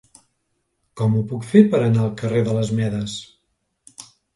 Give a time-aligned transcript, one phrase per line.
[1.01, 3.23] Com ho puc fer per anar al carrer de les Medes?